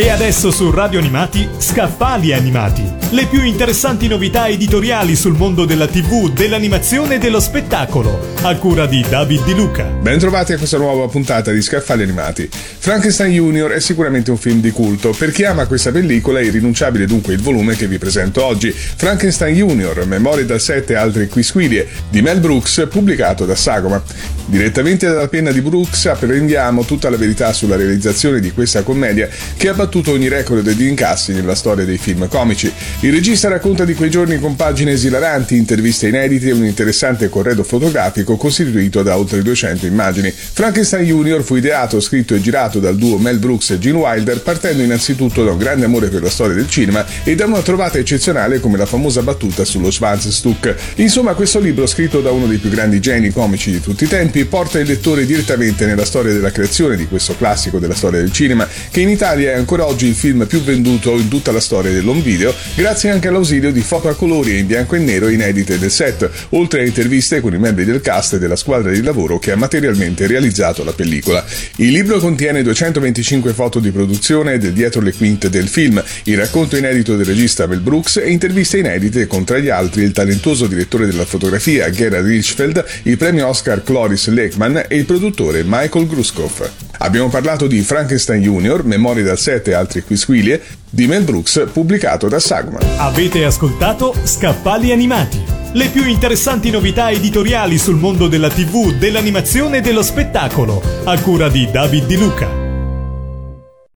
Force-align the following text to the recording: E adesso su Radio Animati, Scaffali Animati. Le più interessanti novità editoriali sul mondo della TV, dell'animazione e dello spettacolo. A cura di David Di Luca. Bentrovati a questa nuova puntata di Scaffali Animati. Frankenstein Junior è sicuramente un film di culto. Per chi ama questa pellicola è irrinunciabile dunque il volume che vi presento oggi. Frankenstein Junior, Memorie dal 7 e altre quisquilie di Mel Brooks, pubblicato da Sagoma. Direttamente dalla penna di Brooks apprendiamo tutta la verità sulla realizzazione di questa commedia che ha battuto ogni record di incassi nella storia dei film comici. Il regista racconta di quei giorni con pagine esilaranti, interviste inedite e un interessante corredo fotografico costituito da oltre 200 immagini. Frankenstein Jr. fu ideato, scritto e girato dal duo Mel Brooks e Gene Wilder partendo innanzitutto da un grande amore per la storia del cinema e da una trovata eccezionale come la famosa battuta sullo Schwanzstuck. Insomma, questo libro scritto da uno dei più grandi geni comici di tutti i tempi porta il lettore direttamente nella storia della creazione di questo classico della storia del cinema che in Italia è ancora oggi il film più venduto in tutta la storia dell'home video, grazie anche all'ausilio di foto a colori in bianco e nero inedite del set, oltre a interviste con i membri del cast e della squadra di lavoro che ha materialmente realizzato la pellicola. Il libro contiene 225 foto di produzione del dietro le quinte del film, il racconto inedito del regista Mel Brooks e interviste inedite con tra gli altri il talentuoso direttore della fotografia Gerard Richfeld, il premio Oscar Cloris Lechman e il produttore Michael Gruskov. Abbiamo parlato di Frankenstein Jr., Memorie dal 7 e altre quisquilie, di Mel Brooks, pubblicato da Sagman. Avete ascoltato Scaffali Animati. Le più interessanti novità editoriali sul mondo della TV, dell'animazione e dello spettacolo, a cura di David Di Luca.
E 0.00 0.10
adesso 0.10 0.52
su 0.52 0.70
Radio 0.70 1.00
Animati, 1.00 1.48
Scaffali 1.58 2.32
Animati. 2.32 2.84
Le 3.10 3.26
più 3.26 3.42
interessanti 3.42 4.06
novità 4.06 4.46
editoriali 4.46 5.16
sul 5.16 5.34
mondo 5.36 5.64
della 5.64 5.88
TV, 5.88 6.32
dell'animazione 6.32 7.16
e 7.16 7.18
dello 7.18 7.40
spettacolo. 7.40 8.36
A 8.42 8.54
cura 8.58 8.86
di 8.86 9.04
David 9.08 9.44
Di 9.44 9.56
Luca. 9.56 9.82
Bentrovati 9.82 10.52
a 10.52 10.56
questa 10.56 10.78
nuova 10.78 11.08
puntata 11.08 11.50
di 11.50 11.60
Scaffali 11.60 12.04
Animati. 12.04 12.48
Frankenstein 12.48 13.32
Junior 13.32 13.72
è 13.72 13.80
sicuramente 13.80 14.30
un 14.30 14.36
film 14.36 14.60
di 14.60 14.70
culto. 14.70 15.10
Per 15.10 15.32
chi 15.32 15.42
ama 15.42 15.66
questa 15.66 15.90
pellicola 15.90 16.38
è 16.38 16.44
irrinunciabile 16.44 17.04
dunque 17.04 17.32
il 17.32 17.42
volume 17.42 17.74
che 17.74 17.88
vi 17.88 17.98
presento 17.98 18.44
oggi. 18.44 18.70
Frankenstein 18.70 19.56
Junior, 19.56 20.06
Memorie 20.06 20.46
dal 20.46 20.60
7 20.60 20.92
e 20.92 20.96
altre 20.96 21.26
quisquilie 21.26 21.88
di 22.08 22.22
Mel 22.22 22.38
Brooks, 22.38 22.86
pubblicato 22.88 23.44
da 23.44 23.56
Sagoma. 23.56 24.00
Direttamente 24.46 25.08
dalla 25.08 25.28
penna 25.28 25.50
di 25.50 25.60
Brooks 25.60 26.06
apprendiamo 26.06 26.84
tutta 26.84 27.10
la 27.10 27.18
verità 27.18 27.52
sulla 27.52 27.76
realizzazione 27.76 28.40
di 28.40 28.52
questa 28.52 28.82
commedia 28.82 29.28
che 29.56 29.68
ha 29.68 29.74
battuto 29.74 29.87
ogni 30.08 30.28
record 30.28 30.68
di 30.70 30.88
incassi 30.88 31.32
nella 31.32 31.54
storia 31.54 31.84
dei 31.84 31.98
film 31.98 32.28
comici. 32.28 32.72
Il 33.00 33.12
regista 33.12 33.48
racconta 33.48 33.84
di 33.84 33.94
quei 33.94 34.10
giorni 34.10 34.38
con 34.38 34.54
pagine 34.54 34.92
esilaranti, 34.92 35.56
interviste 35.56 36.08
inedite 36.08 36.48
e 36.48 36.52
un 36.52 36.64
interessante 36.64 37.28
corredo 37.28 37.62
fotografico 37.62 38.36
costituito 38.36 39.02
da 39.02 39.16
oltre 39.16 39.42
200 39.42 39.86
immagini. 39.86 40.30
Frankenstein 40.30 41.04
Jr. 41.04 41.42
fu 41.42 41.56
ideato, 41.56 42.00
scritto 42.00 42.34
e 42.34 42.40
girato 42.40 42.78
dal 42.78 42.96
duo 42.96 43.18
Mel 43.18 43.38
Brooks 43.38 43.70
e 43.70 43.78
Gene 43.78 43.98
Wilder 43.98 44.40
partendo 44.40 44.82
innanzitutto 44.82 45.42
da 45.44 45.52
un 45.52 45.58
grande 45.58 45.86
amore 45.86 46.08
per 46.08 46.22
la 46.22 46.30
storia 46.30 46.54
del 46.54 46.68
cinema 46.68 47.04
e 47.24 47.34
da 47.34 47.46
una 47.46 47.62
trovata 47.62 47.98
eccezionale 47.98 48.60
come 48.60 48.76
la 48.76 48.86
famosa 48.86 49.22
battuta 49.22 49.64
sullo 49.64 49.90
Schwanzstuck. 49.90 50.74
Insomma, 50.96 51.34
questo 51.34 51.58
libro 51.58 51.86
scritto 51.86 52.20
da 52.20 52.30
uno 52.30 52.46
dei 52.46 52.58
più 52.58 52.70
grandi 52.70 53.00
geni 53.00 53.30
comici 53.30 53.70
di 53.70 53.80
tutti 53.80 54.04
i 54.04 54.08
tempi 54.08 54.44
porta 54.44 54.78
il 54.78 54.86
lettore 54.86 55.24
direttamente 55.24 55.86
nella 55.86 56.04
storia 56.04 56.32
della 56.32 56.52
creazione 56.52 56.96
di 56.96 57.06
questo 57.06 57.36
classico 57.36 57.78
della 57.78 57.94
storia 57.94 58.20
del 58.20 58.32
cinema 58.32 58.66
che 58.90 59.00
in 59.00 59.08
Italia 59.08 59.52
è 59.52 59.54
ancora 59.54 59.77
oggi 59.80 60.06
il 60.06 60.14
film 60.14 60.46
più 60.46 60.62
venduto 60.62 61.18
in 61.18 61.28
tutta 61.28 61.52
la 61.52 61.60
storia 61.60 61.92
dell'home 61.92 62.20
video, 62.20 62.54
grazie 62.74 63.10
anche 63.10 63.28
all'ausilio 63.28 63.72
di 63.72 63.80
foto 63.80 64.08
a 64.08 64.14
colori 64.14 64.58
in 64.58 64.66
bianco 64.66 64.96
e 64.96 64.98
nero 64.98 65.28
inedite 65.28 65.78
del 65.78 65.90
set, 65.90 66.28
oltre 66.50 66.80
a 66.80 66.86
interviste 66.86 67.40
con 67.40 67.54
i 67.54 67.58
membri 67.58 67.84
del 67.84 68.00
cast 68.00 68.34
e 68.34 68.38
della 68.38 68.56
squadra 68.56 68.90
di 68.90 69.02
lavoro 69.02 69.38
che 69.38 69.52
ha 69.52 69.56
materialmente 69.56 70.26
realizzato 70.26 70.84
la 70.84 70.92
pellicola. 70.92 71.44
Il 71.76 71.90
libro 71.90 72.18
contiene 72.18 72.62
225 72.62 73.52
foto 73.52 73.80
di 73.80 73.90
produzione 73.90 74.58
del 74.58 74.72
dietro 74.72 75.00
le 75.00 75.12
quinte 75.12 75.50
del 75.50 75.68
film, 75.68 76.02
il 76.24 76.36
racconto 76.36 76.76
inedito 76.76 77.16
del 77.16 77.26
regista 77.26 77.66
Mel 77.66 77.80
Brooks 77.80 78.16
e 78.16 78.30
interviste 78.30 78.78
inedite 78.78 79.26
con 79.26 79.44
tra 79.44 79.58
gli 79.58 79.68
altri 79.68 80.02
il 80.02 80.12
talentuoso 80.12 80.66
direttore 80.66 81.06
della 81.06 81.24
fotografia 81.24 81.90
Gerard 81.90 82.26
Richfeld, 82.26 82.84
il 83.04 83.16
premio 83.16 83.46
Oscar 83.48 83.82
Cloris 83.82 84.28
Lechman 84.28 84.84
e 84.88 84.96
il 84.96 85.04
produttore 85.04 85.62
Michael 85.64 86.06
Gruskov. 86.06 86.87
Abbiamo 86.98 87.28
parlato 87.28 87.66
di 87.66 87.80
Frankenstein 87.82 88.42
Jr., 88.42 88.84
Memorie 88.84 89.22
dal 89.22 89.38
7 89.38 89.70
e 89.70 89.74
altre 89.74 90.02
quisquilie, 90.02 90.60
di 90.90 91.06
Mel 91.06 91.22
Brooks, 91.22 91.68
pubblicato 91.72 92.28
da 92.28 92.40
Sagman. 92.40 92.82
Avete 92.96 93.44
ascoltato 93.44 94.14
Scaffali 94.24 94.90
Animati. 94.90 95.42
Le 95.72 95.88
più 95.88 96.04
interessanti 96.06 96.70
novità 96.70 97.10
editoriali 97.10 97.78
sul 97.78 97.96
mondo 97.96 98.26
della 98.26 98.48
TV, 98.48 98.94
dell'animazione 98.94 99.78
e 99.78 99.80
dello 99.80 100.02
spettacolo, 100.02 100.82
a 101.04 101.18
cura 101.20 101.48
di 101.48 101.68
David 101.70 102.06
Di 102.06 102.16
Luca. 102.16 102.67